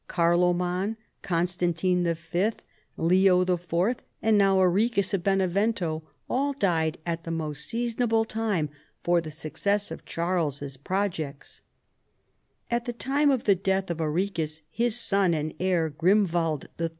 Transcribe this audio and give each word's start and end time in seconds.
Carloman, 0.07 0.97
Con 1.21 1.45
stantine 1.45 2.15
V., 2.15 2.51
LeoIY., 2.97 3.97
and 4.23 4.35
now 4.35 4.57
Arichis 4.57 5.13
of 5.13 5.21
Benevento, 5.23 6.01
all 6.27 6.53
died 6.53 6.97
at 7.05 7.23
the 7.23 7.29
most 7.29 7.67
seasonable 7.67 8.25
time 8.25 8.69
for 9.03 9.21
the 9.21 9.29
success 9.29 9.91
of 9.91 10.03
Charles's 10.03 10.75
projects. 10.75 11.61
At 12.71 12.85
the 12.85 12.93
time 12.93 13.29
of 13.29 13.43
the 13.43 13.53
death 13.53 13.91
of 13.91 13.99
Arichis, 14.01 14.63
his 14.71 14.99
son 14.99 15.35
and 15.35 15.53
heir 15.59 15.89
Grimwald 15.91 16.65
III. 16.81 16.89